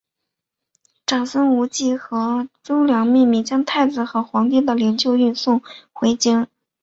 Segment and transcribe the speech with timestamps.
[1.05, 5.61] 长孙无忌和褚遂良秘密将太子和皇帝的灵柩运送
[5.93, 6.47] 回京。